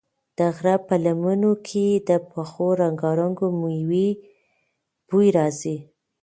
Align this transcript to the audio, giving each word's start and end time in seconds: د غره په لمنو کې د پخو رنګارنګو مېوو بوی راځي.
د 0.37 0.39
غره 0.55 0.75
په 0.87 0.95
لمنو 1.05 1.53
کې 1.67 1.87
د 2.07 2.09
پخو 2.29 2.67
رنګارنګو 2.81 3.47
مېوو 3.59 4.07
بوی 5.09 5.27
راځي. 5.37 5.77